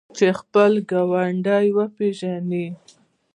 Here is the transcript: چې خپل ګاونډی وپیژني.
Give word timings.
چې 0.17 0.27
خپل 0.39 0.71
ګاونډی 0.91 1.67
وپیژني. 1.77 2.65